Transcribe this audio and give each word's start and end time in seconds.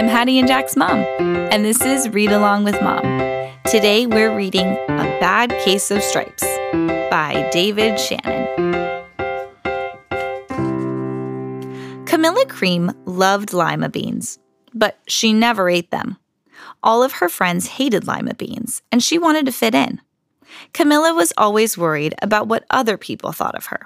I'm 0.00 0.08
Hattie 0.08 0.38
and 0.38 0.48
Jack's 0.48 0.76
mom, 0.76 1.00
and 1.20 1.62
this 1.62 1.82
is 1.82 2.08
Read 2.08 2.32
Along 2.32 2.64
with 2.64 2.80
Mom. 2.80 3.02
Today 3.66 4.06
we're 4.06 4.34
reading 4.34 4.66
A 4.66 5.18
Bad 5.20 5.50
Case 5.62 5.90
of 5.90 6.02
Stripes 6.02 6.42
by 7.10 7.50
David 7.52 8.00
Shannon. 8.00 8.46
Camilla 12.06 12.46
Cream 12.46 12.90
loved 13.04 13.52
lima 13.52 13.90
beans, 13.90 14.38
but 14.72 14.98
she 15.06 15.34
never 15.34 15.68
ate 15.68 15.90
them. 15.90 16.16
All 16.82 17.02
of 17.02 17.12
her 17.12 17.28
friends 17.28 17.66
hated 17.66 18.06
lima 18.06 18.32
beans, 18.32 18.80
and 18.90 19.02
she 19.02 19.18
wanted 19.18 19.44
to 19.44 19.52
fit 19.52 19.74
in. 19.74 20.00
Camilla 20.72 21.12
was 21.12 21.34
always 21.36 21.76
worried 21.76 22.14
about 22.22 22.48
what 22.48 22.64
other 22.70 22.96
people 22.96 23.32
thought 23.32 23.54
of 23.54 23.66
her. 23.66 23.84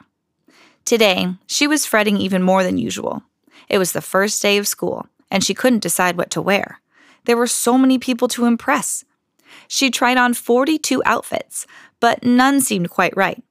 Today, 0.85 1.35
she 1.49 1.67
was 1.67 1.85
fretting 1.85 2.19
even 2.19 2.41
more 2.41 2.63
than 2.63 2.79
usual. 2.79 3.25
It 3.69 3.79
was 3.79 3.91
the 3.91 4.01
first 4.01 4.41
day 4.41 4.59
of 4.59 4.69
school, 4.69 5.09
and 5.35 5.43
she 5.43 5.53
couldn't 5.53 5.83
decide 5.83 6.17
what 6.17 6.31
to 6.31 6.41
wear. 6.41 6.81
There 7.25 7.37
were 7.37 7.49
so 7.49 7.77
many 7.77 7.99
people 7.99 8.29
to 8.29 8.45
impress. 8.45 9.05
She 9.67 9.91
tried 9.91 10.17
on 10.17 10.33
42 10.33 11.03
outfits, 11.05 11.67
but 11.99 12.23
none 12.23 12.61
seemed 12.61 12.91
quite 12.91 13.17
right. 13.17 13.43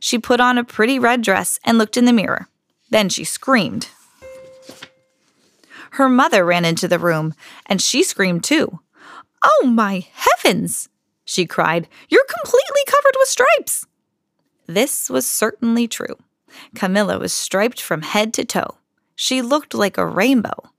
She 0.00 0.18
put 0.18 0.40
on 0.40 0.58
a 0.58 0.64
pretty 0.64 0.98
red 0.98 1.22
dress 1.22 1.60
and 1.62 1.78
looked 1.78 1.96
in 1.96 2.06
the 2.06 2.12
mirror. 2.12 2.48
Then 2.90 3.08
she 3.08 3.22
screamed. 3.22 3.88
Her 5.92 6.08
mother 6.08 6.44
ran 6.44 6.64
into 6.64 6.88
the 6.88 6.98
room, 6.98 7.34
and 7.66 7.80
she 7.80 8.02
screamed 8.02 8.42
too. 8.42 8.80
Oh 9.44 9.66
my 9.66 10.04
heavens! 10.14 10.88
she 11.24 11.46
cried. 11.46 11.86
You're 12.08 12.24
completely 12.24 12.82
covered 12.86 13.14
with 13.16 13.28
stripes! 13.28 13.86
This 14.66 15.08
was 15.08 15.24
certainly 15.24 15.86
true. 15.86 16.16
Camilla 16.74 17.20
was 17.20 17.32
striped 17.32 17.80
from 17.80 18.02
head 18.02 18.34
to 18.34 18.44
toe. 18.44 18.78
She 19.14 19.40
looked 19.40 19.72
like 19.72 19.96
a 19.96 20.04
rainbow. 20.04 20.71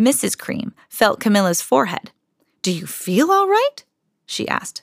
Mrs. 0.00 0.38
Cream 0.38 0.72
felt 0.88 1.20
Camilla's 1.20 1.60
forehead. 1.60 2.10
Do 2.62 2.72
you 2.72 2.86
feel 2.86 3.30
all 3.30 3.46
right? 3.46 3.84
she 4.24 4.48
asked. 4.48 4.82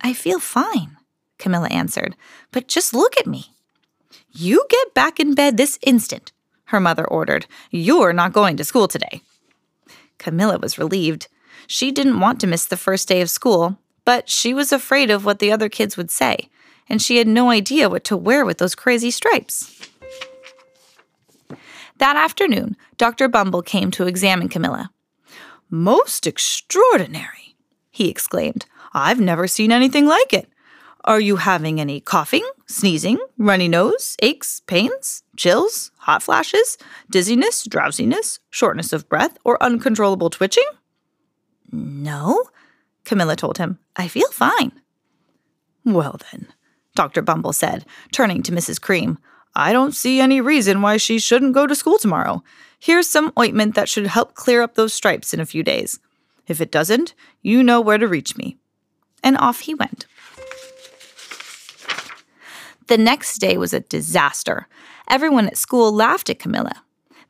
I 0.00 0.12
feel 0.12 0.38
fine, 0.38 0.96
Camilla 1.38 1.68
answered, 1.68 2.14
but 2.52 2.68
just 2.68 2.94
look 2.94 3.18
at 3.18 3.26
me. 3.26 3.46
You 4.30 4.64
get 4.70 4.94
back 4.94 5.18
in 5.18 5.34
bed 5.34 5.56
this 5.56 5.78
instant, 5.82 6.30
her 6.66 6.78
mother 6.78 7.04
ordered. 7.04 7.46
You're 7.72 8.12
not 8.12 8.32
going 8.32 8.56
to 8.58 8.64
school 8.64 8.86
today. 8.86 9.22
Camilla 10.18 10.58
was 10.58 10.78
relieved. 10.78 11.26
She 11.66 11.90
didn't 11.90 12.20
want 12.20 12.40
to 12.40 12.46
miss 12.46 12.64
the 12.64 12.76
first 12.76 13.08
day 13.08 13.20
of 13.20 13.30
school, 13.30 13.78
but 14.04 14.28
she 14.28 14.54
was 14.54 14.70
afraid 14.72 15.10
of 15.10 15.24
what 15.24 15.40
the 15.40 15.50
other 15.50 15.68
kids 15.68 15.96
would 15.96 16.12
say, 16.12 16.48
and 16.88 17.02
she 17.02 17.16
had 17.16 17.26
no 17.26 17.50
idea 17.50 17.88
what 17.88 18.04
to 18.04 18.16
wear 18.16 18.44
with 18.44 18.58
those 18.58 18.76
crazy 18.76 19.10
stripes. 19.10 19.88
That 21.98 22.16
afternoon, 22.16 22.76
Dr. 22.96 23.28
Bumble 23.28 23.62
came 23.62 23.90
to 23.92 24.06
examine 24.06 24.48
Camilla. 24.48 24.90
Most 25.70 26.26
extraordinary, 26.26 27.56
he 27.90 28.08
exclaimed. 28.08 28.66
I've 28.92 29.20
never 29.20 29.46
seen 29.46 29.72
anything 29.72 30.06
like 30.06 30.32
it. 30.32 30.48
Are 31.04 31.20
you 31.20 31.36
having 31.36 31.80
any 31.80 32.00
coughing, 32.00 32.48
sneezing, 32.66 33.18
runny 33.36 33.68
nose, 33.68 34.16
aches, 34.22 34.60
pains, 34.66 35.22
chills, 35.36 35.90
hot 35.98 36.22
flashes, 36.22 36.78
dizziness, 37.10 37.64
drowsiness, 37.64 38.40
shortness 38.50 38.92
of 38.92 39.08
breath, 39.08 39.36
or 39.44 39.62
uncontrollable 39.62 40.30
twitching? 40.30 40.64
No, 41.70 42.44
Camilla 43.04 43.36
told 43.36 43.58
him. 43.58 43.78
I 43.96 44.08
feel 44.08 44.30
fine. 44.30 44.72
Well, 45.84 46.18
then, 46.30 46.46
Dr. 46.94 47.20
Bumble 47.20 47.52
said, 47.52 47.84
turning 48.10 48.42
to 48.44 48.52
Mrs. 48.52 48.80
Cream, 48.80 49.18
I 49.56 49.72
don't 49.72 49.94
see 49.94 50.20
any 50.20 50.40
reason 50.40 50.82
why 50.82 50.96
she 50.96 51.18
shouldn't 51.18 51.54
go 51.54 51.66
to 51.66 51.74
school 51.74 51.98
tomorrow. 51.98 52.42
Here's 52.78 53.06
some 53.06 53.32
ointment 53.38 53.74
that 53.74 53.88
should 53.88 54.06
help 54.06 54.34
clear 54.34 54.62
up 54.62 54.74
those 54.74 54.92
stripes 54.92 55.32
in 55.32 55.40
a 55.40 55.46
few 55.46 55.62
days. 55.62 56.00
If 56.46 56.60
it 56.60 56.70
doesn't, 56.70 57.14
you 57.42 57.62
know 57.62 57.80
where 57.80 57.98
to 57.98 58.08
reach 58.08 58.36
me. 58.36 58.56
And 59.22 59.38
off 59.38 59.60
he 59.60 59.74
went. 59.74 60.06
The 62.88 62.98
next 62.98 63.38
day 63.38 63.56
was 63.56 63.72
a 63.72 63.80
disaster. 63.80 64.66
Everyone 65.08 65.46
at 65.46 65.56
school 65.56 65.92
laughed 65.92 66.28
at 66.28 66.38
Camilla. 66.38 66.82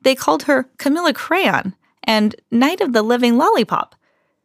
They 0.03 0.15
called 0.15 0.45
her 0.45 0.69
Camilla 0.79 1.13
Crayon 1.13 1.75
and 2.03 2.35
Night 2.51 2.81
of 2.81 2.93
the 2.93 3.03
Living 3.03 3.37
Lollipop. 3.37 3.95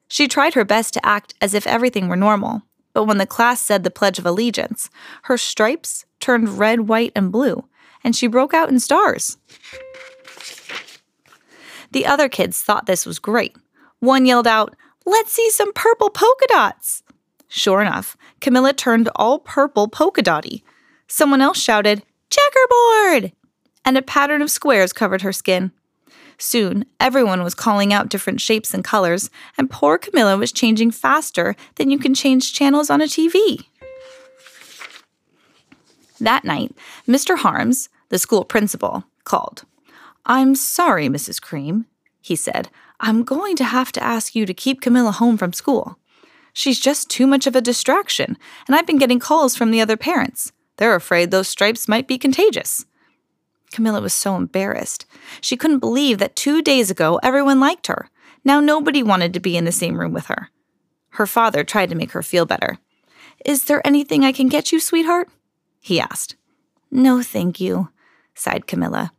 She 0.08 0.28
tried 0.28 0.54
her 0.54 0.66
best 0.66 0.94
to 0.94 1.06
act 1.06 1.34
as 1.42 1.54
if 1.54 1.66
everything 1.66 2.08
were 2.08 2.16
normal, 2.16 2.64
but 2.94 3.06
when 3.06 3.18
the 3.18 3.26
class 3.26 3.62
said 3.62 3.84
the 3.84 3.92
Pledge 3.92 4.20
of 4.20 4.26
Allegiance, 4.26 4.90
her 5.24 5.38
stripes 5.38 6.06
turned 6.20 6.58
red, 6.60 6.88
white, 6.88 7.12
and 7.16 7.32
blue, 7.32 7.66
and 8.04 8.16
she 8.16 8.28
broke 8.28 8.54
out 8.54 8.70
in 8.70 8.80
stars. 8.80 9.38
The 11.92 12.06
other 12.06 12.30
kids 12.30 12.62
thought 12.62 12.86
this 12.86 13.06
was 13.06 13.20
great. 13.20 13.56
One 14.00 14.26
yelled 14.26 14.48
out, 14.48 14.76
Let's 15.06 15.32
see 15.32 15.50
some 15.50 15.74
purple 15.74 16.10
polka 16.10 16.46
dots! 16.48 17.04
Sure 17.48 17.82
enough, 17.82 18.16
Camilla 18.42 18.74
turned 18.74 19.10
all 19.16 19.40
purple 19.40 19.88
polka 19.88 20.22
dotty. 20.22 20.64
Someone 21.08 21.42
else 21.42 21.60
shouted, 21.60 22.04
Checkerboard! 22.30 23.34
And 23.84 23.98
a 23.98 24.04
pattern 24.04 24.44
of 24.44 24.52
squares 24.52 24.94
covered 24.94 25.24
her 25.24 25.34
skin. 25.34 25.72
Soon, 26.38 26.86
everyone 27.00 27.44
was 27.44 27.56
calling 27.56 27.92
out 27.92 28.10
different 28.10 28.40
shapes 28.40 28.74
and 28.74 28.84
colors, 28.84 29.30
and 29.58 29.70
poor 29.70 29.98
Camilla 29.98 30.38
was 30.38 30.52
changing 30.52 30.92
faster 30.92 31.56
than 31.76 31.90
you 31.90 31.98
can 31.98 32.14
change 32.14 32.54
channels 32.54 32.90
on 32.90 33.02
a 33.02 33.06
TV. 33.06 33.66
That 36.20 36.44
night, 36.44 36.76
Mr. 37.08 37.38
Harms, 37.38 37.90
the 38.10 38.20
school 38.20 38.44
principal, 38.44 39.06
called. 39.24 39.64
I'm 40.26 40.56
sorry, 40.56 41.08
Mrs. 41.08 41.42
Cream, 41.42 41.86
he 42.22 42.36
said. 42.36 42.70
I'm 43.00 43.24
going 43.24 43.56
to 43.56 43.64
have 43.64 43.92
to 43.94 44.04
ask 44.04 44.36
you 44.36 44.46
to 44.46 44.54
keep 44.54 44.82
Camilla 44.82 45.12
home 45.12 45.38
from 45.38 45.54
school. 45.54 45.98
She's 46.54 46.80
just 46.80 47.10
too 47.10 47.26
much 47.26 47.48
of 47.48 47.56
a 47.56 47.62
distraction, 47.62 48.38
and 48.68 48.76
I've 48.76 48.88
been 48.88 48.98
getting 48.98 49.20
calls 49.20 49.56
from 49.56 49.72
the 49.72 49.82
other 49.82 49.96
parents. 49.96 50.52
They're 50.78 50.96
afraid 50.96 51.32
those 51.32 51.48
stripes 51.48 51.88
might 51.88 52.08
be 52.08 52.18
contagious. 52.18 52.86
Camilla 53.72 54.02
was 54.02 54.14
so 54.14 54.36
embarrassed. 54.36 55.06
She 55.42 55.56
couldn't 55.56 55.80
believe 55.80 56.18
that 56.18 56.36
two 56.36 56.62
days 56.62 56.90
ago 56.90 57.20
everyone 57.22 57.60
liked 57.60 57.88
her. 57.88 58.10
Now 58.44 58.60
nobody 58.60 59.04
wanted 59.04 59.34
to 59.34 59.40
be 59.40 59.58
in 59.58 59.66
the 59.66 59.72
same 59.72 60.00
room 60.00 60.12
with 60.12 60.26
her. 60.26 60.50
Her 61.12 61.28
father 61.28 61.64
tried 61.64 61.90
to 61.90 61.96
make 61.96 62.12
her 62.12 62.24
feel 62.24 62.46
better. 62.46 62.78
Is 63.46 63.66
there 63.66 63.86
anything 63.86 64.24
I 64.24 64.32
can 64.32 64.48
get 64.48 64.72
you, 64.72 64.80
sweetheart? 64.80 65.30
He 65.80 66.00
asked. 66.00 66.36
No, 66.92 67.22
thank 67.22 67.60
you, 67.60 67.90
sighed 68.34 68.68
Camilla. 68.68 69.12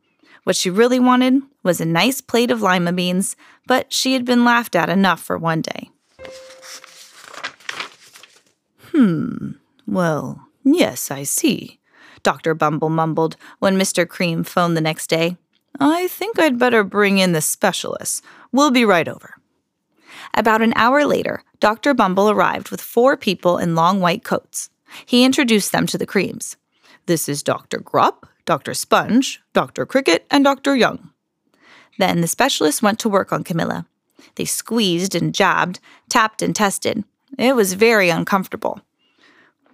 What 0.44 0.56
she 0.56 0.70
really 0.70 0.98
wanted 0.98 1.42
was 1.62 1.80
a 1.80 1.84
nice 1.84 2.20
plate 2.20 2.50
of 2.50 2.62
lima 2.62 2.92
beans, 2.92 3.36
but 3.66 3.92
she 3.92 4.14
had 4.14 4.24
been 4.24 4.44
laughed 4.44 4.74
at 4.74 4.88
enough 4.88 5.20
for 5.20 5.36
one 5.36 5.60
day. 5.62 5.90
Hmm, 8.92 9.52
well, 9.86 10.48
yes, 10.64 11.10
I 11.10 11.22
see, 11.22 11.78
Dr. 12.22 12.54
Bumble 12.54 12.90
mumbled 12.90 13.36
when 13.58 13.76
Mr. 13.78 14.08
Cream 14.08 14.42
phoned 14.42 14.76
the 14.76 14.80
next 14.80 15.08
day. 15.08 15.36
I 15.78 16.08
think 16.08 16.38
I'd 16.38 16.58
better 16.58 16.82
bring 16.82 17.18
in 17.18 17.32
the 17.32 17.40
specialist. 17.40 18.24
We'll 18.52 18.70
be 18.70 18.84
right 18.84 19.08
over. 19.08 19.36
About 20.34 20.62
an 20.62 20.72
hour 20.76 21.04
later, 21.04 21.42
Dr. 21.60 21.94
Bumble 21.94 22.30
arrived 22.30 22.70
with 22.70 22.80
four 22.80 23.16
people 23.16 23.58
in 23.58 23.74
long 23.74 24.00
white 24.00 24.24
coats. 24.24 24.70
He 25.06 25.24
introduced 25.24 25.72
them 25.72 25.86
to 25.86 25.98
the 25.98 26.06
creams. 26.06 26.56
This 27.06 27.28
is 27.28 27.42
Dr. 27.42 27.78
Grupp, 27.78 28.24
Dr. 28.44 28.74
Sponge, 28.74 29.40
Dr. 29.52 29.86
Cricket, 29.86 30.26
and 30.30 30.44
Dr. 30.44 30.76
Young. 30.76 31.10
Then 31.98 32.20
the 32.20 32.26
specialists 32.26 32.82
went 32.82 32.98
to 33.00 33.08
work 33.08 33.32
on 33.32 33.44
Camilla. 33.44 33.86
They 34.36 34.44
squeezed 34.44 35.14
and 35.14 35.34
jabbed, 35.34 35.80
tapped 36.08 36.42
and 36.42 36.54
tested. 36.54 37.04
It 37.38 37.54
was 37.54 37.74
very 37.74 38.10
uncomfortable. 38.10 38.80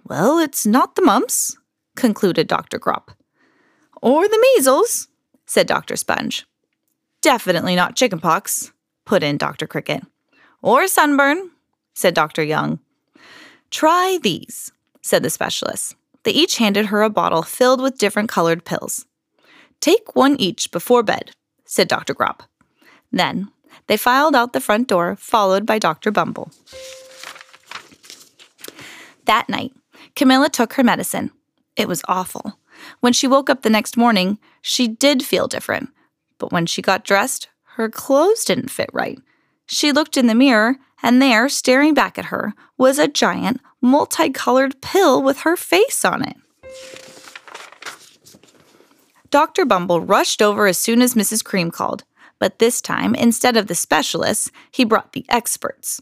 Well, 0.03 0.39
it's 0.39 0.65
not 0.65 0.95
the 0.95 1.01
mumps, 1.01 1.57
concluded 1.95 2.47
Dr. 2.47 2.79
Grupp. 2.79 3.09
Or 4.01 4.27
the 4.27 4.39
measles, 4.55 5.07
said 5.45 5.67
Dr. 5.67 5.95
Sponge. 5.95 6.45
Definitely 7.21 7.75
not 7.75 7.95
chickenpox, 7.95 8.71
put 9.05 9.23
in 9.23 9.37
Dr. 9.37 9.67
Cricket. 9.67 10.03
Or 10.61 10.87
sunburn, 10.87 11.51
said 11.93 12.13
Dr. 12.13 12.43
Young. 12.43 12.79
Try 13.69 14.19
these, 14.21 14.71
said 15.07 15.23
the 15.23 15.29
specialist. 15.29 15.95
They 16.23 16.31
each 16.31 16.57
handed 16.57 16.87
her 16.87 17.01
a 17.01 17.09
bottle 17.09 17.41
filled 17.41 17.81
with 17.81 17.97
different 17.97 18.29
colored 18.29 18.65
pills. 18.65 19.05
Take 19.79 20.15
one 20.15 20.35
each 20.39 20.71
before 20.71 21.03
bed, 21.03 21.31
said 21.65 21.87
Dr. 21.87 22.13
Grupp. 22.13 22.41
Then 23.11 23.49
they 23.87 23.97
filed 23.97 24.35
out 24.35 24.53
the 24.53 24.59
front 24.59 24.87
door, 24.87 25.15
followed 25.15 25.65
by 25.65 25.79
Dr. 25.79 26.11
Bumble. 26.11 26.51
That 29.25 29.47
night, 29.49 29.71
Camilla 30.15 30.49
took 30.49 30.73
her 30.73 30.83
medicine. 30.83 31.31
It 31.75 31.87
was 31.87 32.01
awful. 32.07 32.59
When 32.99 33.13
she 33.13 33.27
woke 33.27 33.49
up 33.49 33.61
the 33.61 33.69
next 33.69 33.97
morning, 33.97 34.39
she 34.61 34.87
did 34.87 35.23
feel 35.23 35.47
different. 35.47 35.89
But 36.37 36.51
when 36.51 36.65
she 36.65 36.81
got 36.81 37.05
dressed, 37.05 37.49
her 37.75 37.89
clothes 37.89 38.43
didn't 38.43 38.71
fit 38.71 38.89
right. 38.93 39.19
She 39.67 39.91
looked 39.91 40.17
in 40.17 40.27
the 40.27 40.35
mirror, 40.35 40.77
and 41.03 41.21
there, 41.21 41.47
staring 41.49 41.93
back 41.93 42.17
at 42.17 42.25
her, 42.25 42.53
was 42.77 42.99
a 42.99 43.07
giant, 43.07 43.61
multicolored 43.81 44.81
pill 44.81 45.21
with 45.21 45.39
her 45.39 45.55
face 45.55 46.03
on 46.03 46.23
it. 46.23 46.37
Dr. 49.29 49.65
Bumble 49.65 50.01
rushed 50.01 50.41
over 50.41 50.67
as 50.67 50.77
soon 50.77 51.01
as 51.01 51.13
Mrs. 51.13 51.43
Cream 51.43 51.71
called. 51.71 52.03
But 52.39 52.59
this 52.59 52.81
time, 52.81 53.15
instead 53.15 53.57
of 53.57 53.67
the 53.67 53.75
specialists, 53.75 54.51
he 54.71 54.85
brought 54.85 55.13
the 55.13 55.25
experts. 55.27 56.01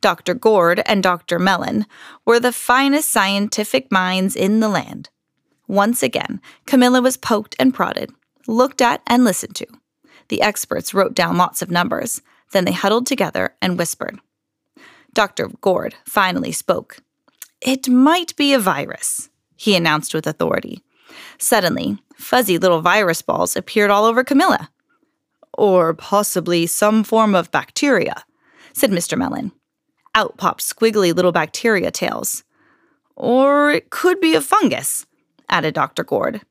Dr. 0.00 0.34
Gord 0.34 0.82
and 0.86 1.02
Dr. 1.02 1.38
Mellon 1.38 1.86
were 2.24 2.40
the 2.40 2.52
finest 2.52 3.10
scientific 3.10 3.90
minds 3.90 4.36
in 4.36 4.60
the 4.60 4.68
land. 4.68 5.08
Once 5.66 6.02
again, 6.02 6.40
Camilla 6.66 7.00
was 7.00 7.16
poked 7.16 7.54
and 7.58 7.72
prodded, 7.74 8.10
looked 8.46 8.80
at 8.82 9.02
and 9.06 9.24
listened 9.24 9.56
to. 9.56 9.66
The 10.28 10.42
experts 10.42 10.94
wrote 10.94 11.14
down 11.14 11.36
lots 11.36 11.62
of 11.62 11.70
numbers. 11.70 12.22
Then 12.52 12.64
they 12.64 12.72
huddled 12.72 13.06
together 13.06 13.54
and 13.62 13.78
whispered. 13.78 14.18
Dr. 15.12 15.48
Gord 15.60 15.94
finally 16.04 16.52
spoke. 16.52 16.98
It 17.60 17.88
might 17.88 18.34
be 18.36 18.54
a 18.54 18.58
virus, 18.58 19.28
he 19.56 19.74
announced 19.74 20.14
with 20.14 20.26
authority. 20.26 20.82
Suddenly, 21.38 21.98
fuzzy 22.14 22.58
little 22.58 22.80
virus 22.80 23.22
balls 23.22 23.56
appeared 23.56 23.90
all 23.90 24.04
over 24.04 24.24
Camilla. 24.24 24.70
Or 25.58 25.94
possibly 25.94 26.66
some 26.66 27.04
form 27.04 27.34
of 27.34 27.50
bacteria, 27.50 28.24
said 28.72 28.90
Mr. 28.90 29.18
Mellon. 29.18 29.52
Out 30.14 30.36
popped 30.36 30.62
squiggly 30.62 31.14
little 31.14 31.32
bacteria 31.32 31.90
tails. 31.90 32.44
Or 33.16 33.70
it 33.70 33.90
could 33.90 34.20
be 34.20 34.34
a 34.34 34.40
fungus, 34.40 35.06
added 35.48 35.74
Dr. 35.74 36.04
Gord. 36.04 36.42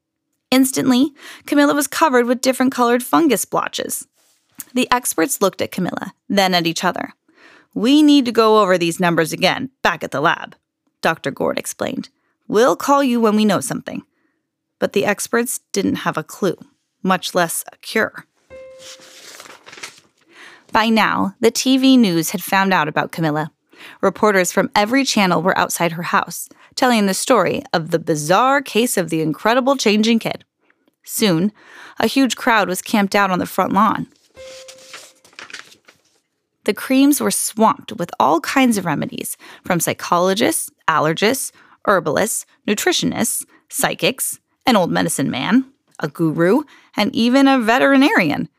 Instantly, 0.52 1.14
Camilla 1.46 1.74
was 1.74 1.88
covered 1.88 2.26
with 2.26 2.42
different 2.42 2.72
colored 2.72 3.04
fungus 3.04 3.46
blotches. 3.46 4.08
The 4.74 4.92
experts 4.92 5.42
looked 5.42 5.62
at 5.62 5.72
Camilla, 5.72 6.14
then 6.28 6.54
at 6.54 6.68
each 6.68 6.84
other. 6.84 7.14
We 7.80 8.04
need 8.04 8.26
to 8.26 8.34
go 8.34 8.62
over 8.62 8.78
these 8.78 9.00
numbers 9.00 9.32
again, 9.32 9.70
back 9.84 10.04
at 10.04 10.12
the 10.12 10.20
lab, 10.20 10.58
Dr. 11.00 11.32
Gord 11.32 11.58
explained. 11.58 12.10
We'll 12.46 12.76
call 12.76 13.02
you 13.02 13.22
when 13.22 13.38
we 13.38 13.46
know 13.46 13.62
something. 13.62 14.02
But 14.80 14.92
the 14.92 15.06
experts 15.06 15.62
didn't 15.72 16.04
have 16.04 16.18
a 16.18 16.24
clue, 16.24 16.58
much 17.04 17.34
less 17.34 17.64
a 17.72 17.78
cure. 17.78 18.26
By 20.74 20.90
now, 20.90 21.36
the 21.40 21.54
TV 21.54 21.98
news 21.98 22.32
had 22.32 22.44
found 22.44 22.74
out 22.74 22.90
about 22.90 23.14
Camilla. 23.14 23.50
Reporters 24.02 24.52
from 24.52 24.70
every 24.76 25.06
channel 25.06 25.42
were 25.42 25.58
outside 25.58 25.94
her 25.94 26.04
house, 26.04 26.50
telling 26.76 27.06
the 27.06 27.14
story 27.14 27.64
of 27.72 27.92
the 27.92 28.00
bizarre 28.00 28.62
case 28.62 28.98
of 28.98 29.10
the 29.10 29.22
incredible 29.22 29.78
changing 29.78 30.20
kid. 30.20 30.44
Soon, 31.06 31.54
a 31.98 32.08
huge 32.08 32.36
crowd 32.36 32.68
was 32.68 32.82
camped 32.82 33.16
out 33.16 33.32
on 33.32 33.40
the 33.40 33.46
front 33.46 33.72
lawn. 33.72 34.08
The 36.66 36.74
creams 36.74 37.22
were 37.22 37.32
swamped 37.32 37.94
with 37.94 38.12
all 38.20 38.42
kinds 38.42 38.78
of 38.78 38.86
remedies 38.86 39.38
from 39.64 39.80
psychologists, 39.80 40.70
allergists, 40.88 41.52
herbalists, 41.86 42.46
nutritionists, 42.68 43.46
psychics, 43.70 44.40
an 44.66 44.76
old 44.76 44.92
medicine 44.92 45.32
man, 45.32 45.66
a 46.00 46.08
guru, 46.08 46.64
and 46.96 47.16
even 47.16 47.48
a 47.48 47.60
veterinarian. 47.60 48.50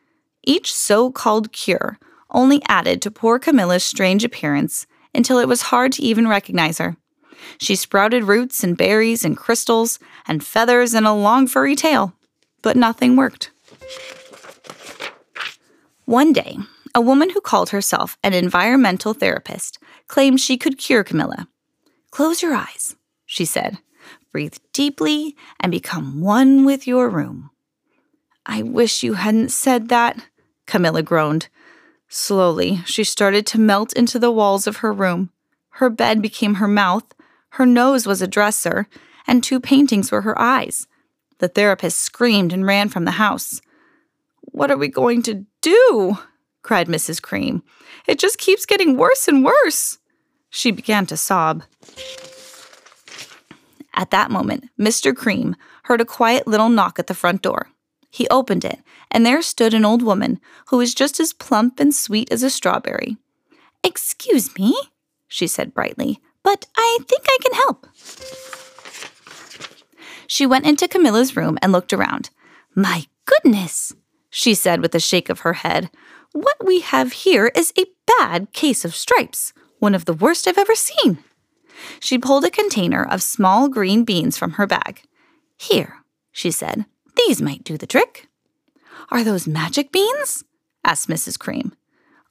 Each 0.44 0.74
so 0.74 1.10
called 1.10 1.52
cure 1.52 1.98
only 2.30 2.62
added 2.68 3.02
to 3.02 3.10
poor 3.10 3.38
Camilla's 3.38 3.84
strange 3.84 4.24
appearance 4.24 4.86
until 5.14 5.38
it 5.38 5.48
was 5.48 5.62
hard 5.62 5.92
to 5.92 6.02
even 6.02 6.28
recognize 6.28 6.78
her. 6.78 6.96
She 7.58 7.74
sprouted 7.74 8.24
roots 8.24 8.62
and 8.62 8.76
berries 8.76 9.24
and 9.24 9.36
crystals 9.36 9.98
and 10.26 10.44
feathers 10.44 10.94
and 10.94 11.06
a 11.06 11.12
long 11.12 11.46
furry 11.46 11.74
tail, 11.74 12.14
but 12.62 12.76
nothing 12.76 13.16
worked. 13.16 13.50
One 16.04 16.32
day, 16.32 16.56
a 16.94 17.00
woman 17.00 17.30
who 17.30 17.40
called 17.40 17.70
herself 17.70 18.16
an 18.22 18.34
environmental 18.34 19.14
therapist 19.14 19.78
claimed 20.06 20.40
she 20.40 20.56
could 20.56 20.78
cure 20.78 21.04
Camilla. 21.04 21.48
Close 22.10 22.42
your 22.42 22.54
eyes, 22.54 22.96
she 23.26 23.44
said. 23.44 23.78
Breathe 24.32 24.56
deeply 24.72 25.36
and 25.58 25.72
become 25.72 26.20
one 26.20 26.64
with 26.64 26.86
your 26.86 27.08
room. 27.08 27.50
I 28.46 28.62
wish 28.62 29.02
you 29.02 29.14
hadn't 29.14 29.50
said 29.50 29.88
that, 29.88 30.24
Camilla 30.66 31.02
groaned. 31.02 31.48
Slowly, 32.08 32.80
she 32.86 33.04
started 33.04 33.46
to 33.46 33.60
melt 33.60 33.92
into 33.92 34.18
the 34.18 34.32
walls 34.32 34.66
of 34.66 34.78
her 34.78 34.92
room. 34.92 35.30
Her 35.74 35.90
bed 35.90 36.20
became 36.20 36.54
her 36.54 36.68
mouth, 36.68 37.04
her 37.50 37.66
nose 37.66 38.06
was 38.06 38.22
a 38.22 38.28
dresser, 38.28 38.86
and 39.26 39.42
two 39.42 39.60
paintings 39.60 40.10
were 40.10 40.22
her 40.22 40.38
eyes. 40.38 40.86
The 41.38 41.48
therapist 41.48 41.98
screamed 41.98 42.52
and 42.52 42.66
ran 42.66 42.88
from 42.88 43.04
the 43.04 43.12
house. 43.12 43.60
What 44.40 44.70
are 44.70 44.76
we 44.76 44.88
going 44.88 45.22
to 45.22 45.46
do? 45.60 46.18
Cried 46.62 46.88
Mrs. 46.88 47.20
Cream. 47.20 47.62
It 48.06 48.18
just 48.18 48.38
keeps 48.38 48.66
getting 48.66 48.96
worse 48.96 49.28
and 49.28 49.44
worse. 49.44 49.98
She 50.50 50.70
began 50.70 51.06
to 51.06 51.16
sob. 51.16 51.62
At 53.94 54.10
that 54.10 54.30
moment, 54.30 54.68
Mr. 54.78 55.14
Cream 55.14 55.56
heard 55.84 56.00
a 56.00 56.06
quiet 56.06 56.46
little 56.46 56.68
knock 56.68 56.98
at 56.98 57.06
the 57.06 57.14
front 57.14 57.42
door. 57.42 57.70
He 58.10 58.28
opened 58.28 58.64
it, 58.64 58.80
and 59.10 59.24
there 59.24 59.42
stood 59.42 59.74
an 59.74 59.84
old 59.84 60.02
woman 60.02 60.40
who 60.68 60.78
was 60.78 60.94
just 60.94 61.20
as 61.20 61.32
plump 61.32 61.78
and 61.78 61.94
sweet 61.94 62.30
as 62.32 62.42
a 62.42 62.50
strawberry. 62.50 63.16
Excuse 63.84 64.56
me, 64.58 64.74
she 65.28 65.46
said 65.46 65.74
brightly, 65.74 66.20
but 66.42 66.66
I 66.76 66.98
think 67.06 67.22
I 67.26 67.38
can 67.40 67.54
help. 67.54 67.86
She 70.26 70.46
went 70.46 70.66
into 70.66 70.88
Camilla's 70.88 71.36
room 71.36 71.58
and 71.60 71.72
looked 71.72 71.92
around. 71.92 72.30
My 72.74 73.06
goodness, 73.24 73.92
she 74.30 74.54
said 74.54 74.80
with 74.80 74.94
a 74.94 75.00
shake 75.00 75.28
of 75.28 75.40
her 75.40 75.54
head. 75.54 75.90
What 76.32 76.64
we 76.64 76.80
have 76.80 77.12
here 77.12 77.50
is 77.56 77.72
a 77.76 77.86
bad 78.06 78.52
case 78.52 78.84
of 78.84 78.94
stripes, 78.94 79.52
one 79.78 79.94
of 79.94 80.04
the 80.04 80.14
worst 80.14 80.46
I've 80.46 80.58
ever 80.58 80.76
seen. 80.76 81.18
She 81.98 82.18
pulled 82.18 82.44
a 82.44 82.50
container 82.50 83.04
of 83.04 83.22
small 83.22 83.68
green 83.68 84.04
beans 84.04 84.38
from 84.38 84.52
her 84.52 84.66
bag. 84.66 85.02
Here, 85.56 85.96
she 86.30 86.50
said, 86.50 86.86
these 87.16 87.42
might 87.42 87.64
do 87.64 87.76
the 87.76 87.86
trick. 87.86 88.28
Are 89.10 89.24
those 89.24 89.48
magic 89.48 89.90
beans? 89.90 90.44
asked 90.84 91.08
Mrs. 91.08 91.38
Cream. 91.38 91.72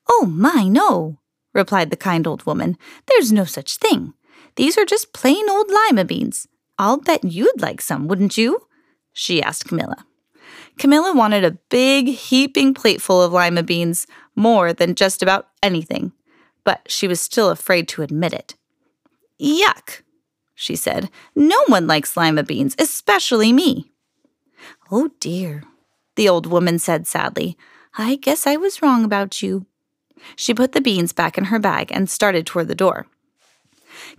Oh, 0.09 0.25
my, 0.25 0.63
no, 0.67 1.17
replied 1.53 1.89
the 1.89 1.97
kind 1.97 2.25
old 2.25 2.45
woman. 2.45 2.77
There's 3.07 3.31
no 3.33 3.43
such 3.43 3.77
thing. 3.77 4.13
These 4.55 4.77
are 4.77 4.85
just 4.85 5.13
plain 5.13 5.49
old 5.49 5.69
lima 5.69 6.05
beans. 6.05 6.47
I'll 6.77 6.97
bet 6.97 7.23
you'd 7.23 7.61
like 7.61 7.81
some, 7.81 8.07
wouldn't 8.07 8.37
you? 8.37 8.67
she 9.11 9.43
asked 9.43 9.65
Camilla. 9.65 10.05
Camilla 10.79 11.13
wanted 11.13 11.43
a 11.43 11.57
big, 11.69 12.07
heaping 12.07 12.73
plateful 12.73 13.21
of 13.21 13.33
lima 13.33 13.61
beans, 13.61 14.07
more 14.35 14.71
than 14.71 14.95
just 14.95 15.21
about 15.21 15.49
anything, 15.61 16.13
but 16.63 16.81
she 16.87 17.05
was 17.07 17.19
still 17.19 17.49
afraid 17.49 17.89
to 17.89 18.01
admit 18.01 18.33
it. 18.33 18.55
Yuck, 19.41 20.03
she 20.55 20.77
said. 20.77 21.09
No 21.35 21.61
one 21.67 21.85
likes 21.85 22.15
lima 22.15 22.43
beans, 22.43 22.75
especially 22.79 23.51
me. 23.51 23.91
Oh 24.89 25.11
dear, 25.19 25.63
the 26.15 26.29
old 26.29 26.47
woman 26.47 26.79
said 26.79 27.05
sadly. 27.05 27.57
I 27.97 28.15
guess 28.15 28.47
I 28.47 28.55
was 28.55 28.81
wrong 28.81 29.03
about 29.03 29.41
you. 29.41 29.65
She 30.37 30.53
put 30.53 30.71
the 30.71 30.81
beans 30.81 31.11
back 31.11 31.37
in 31.37 31.45
her 31.45 31.59
bag 31.59 31.91
and 31.91 32.09
started 32.09 32.45
toward 32.45 32.69
the 32.69 32.75
door. 32.75 33.07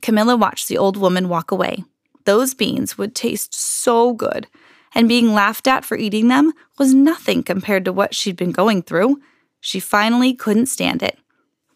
Camilla 0.03 0.37
watched 0.37 0.69
the 0.69 0.79
old 0.79 0.99
woman 0.99 1.29
walk 1.29 1.51
away. 1.51 1.85
Those 2.25 2.53
beans 2.53 2.99
would 2.99 3.15
taste 3.15 3.55
so 3.55 4.13
good, 4.13 4.47
and 4.95 5.09
being 5.09 5.33
laughed 5.33 5.67
at 5.67 5.85
for 5.85 5.97
eating 5.97 6.29
them 6.29 6.53
was 6.79 6.95
nothing 6.95 7.43
compared 7.43 7.85
to 7.85 7.93
what 7.93 8.15
she'd 8.15 8.37
been 8.37 8.53
going 8.53 8.83
through. 8.83 9.21
She 9.61 9.81
finally 9.81 10.33
couldn't 10.33 10.67
stand 10.67 11.03
it. 11.03 11.19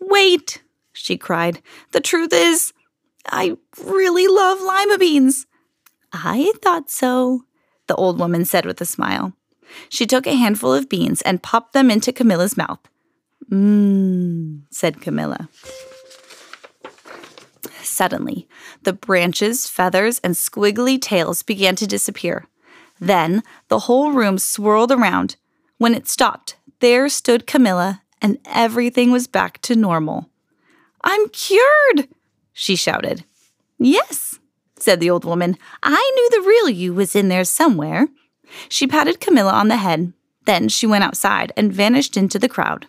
Wait, 0.00 0.62
she 0.92 1.16
cried. 1.16 1.60
The 1.92 2.00
truth 2.00 2.32
is, 2.32 2.72
I 3.26 3.56
really 3.82 4.26
love 4.26 4.60
lima 4.60 4.98
beans. 4.98 5.46
I 6.12 6.52
thought 6.62 6.90
so, 6.90 7.42
the 7.86 7.94
old 7.96 8.18
woman 8.18 8.44
said 8.44 8.66
with 8.66 8.80
a 8.80 8.86
smile. 8.86 9.32
She 9.88 10.06
took 10.06 10.26
a 10.26 10.36
handful 10.36 10.72
of 10.72 10.88
beans 10.88 11.22
and 11.22 11.42
popped 11.42 11.72
them 11.72 11.90
into 11.90 12.12
Camilla's 12.12 12.56
mouth. 12.56 12.80
Mmm, 13.50 14.62
said 14.70 15.00
Camilla. 15.00 15.48
Suddenly, 17.82 18.48
the 18.82 18.92
branches, 18.92 19.68
feathers, 19.68 20.18
and 20.20 20.34
squiggly 20.34 21.00
tails 21.00 21.42
began 21.42 21.76
to 21.76 21.86
disappear. 21.86 22.46
Then 23.00 23.42
the 23.68 23.80
whole 23.80 24.12
room 24.12 24.38
swirled 24.38 24.92
around. 24.92 25.36
When 25.78 25.94
it 25.94 26.08
stopped, 26.08 26.56
there 26.80 27.08
stood 27.08 27.46
Camilla, 27.46 28.02
and 28.22 28.38
everything 28.46 29.10
was 29.10 29.26
back 29.26 29.60
to 29.62 29.74
normal. 29.74 30.30
I'm 31.02 31.28
cured, 31.28 32.08
she 32.52 32.76
shouted. 32.76 33.24
Yes, 33.78 34.38
said 34.78 35.00
the 35.00 35.10
old 35.10 35.24
woman. 35.24 35.58
I 35.82 36.12
knew 36.14 36.30
the 36.30 36.48
real 36.48 36.68
you 36.68 36.94
was 36.94 37.14
in 37.14 37.28
there 37.28 37.44
somewhere. 37.44 38.08
She 38.68 38.86
patted 38.86 39.20
Camilla 39.20 39.52
on 39.52 39.68
the 39.68 39.76
head. 39.76 40.12
Then 40.46 40.68
she 40.68 40.86
went 40.86 41.04
outside 41.04 41.52
and 41.56 41.72
vanished 41.72 42.16
into 42.16 42.38
the 42.38 42.48
crowd. 42.48 42.86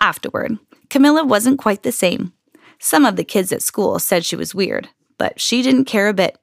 Afterward, 0.00 0.58
Camilla 0.88 1.24
wasn't 1.24 1.58
quite 1.58 1.82
the 1.82 1.92
same. 1.92 2.32
Some 2.78 3.04
of 3.04 3.16
the 3.16 3.24
kids 3.24 3.52
at 3.52 3.62
school 3.62 3.98
said 3.98 4.24
she 4.24 4.36
was 4.36 4.54
weird, 4.54 4.88
but 5.18 5.40
she 5.40 5.62
didn't 5.62 5.86
care 5.86 6.08
a 6.08 6.14
bit. 6.14 6.38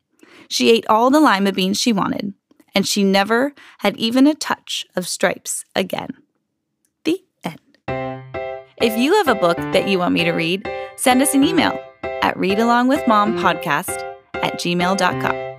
She 0.50 0.72
ate 0.72 0.86
all 0.88 1.10
the 1.10 1.20
lima 1.20 1.52
beans 1.52 1.80
she 1.80 1.94
wanted, 1.94 2.34
and 2.76 2.88
she 2.88 3.04
never 3.04 3.54
had 3.80 3.98
even 3.98 4.28
a 4.28 4.36
touch 4.36 4.86
of 4.96 5.08
stripes 5.08 5.66
again. 5.76 6.10
The 7.04 7.24
end. 7.44 7.60
If 8.82 8.98
you 8.98 9.14
have 9.16 9.28
a 9.28 9.36
book 9.36 9.58
that 9.58 9.88
you 9.88 10.00
want 10.00 10.14
me 10.14 10.24
to 10.24 10.32
read, 10.32 10.70
send 10.96 11.22
us 11.22 11.34
an 11.34 11.44
email 11.44 11.80
at 12.04 12.36
readalongwithmompodcast 12.38 14.16
at 14.36 14.60
gmail.com. 14.60 15.53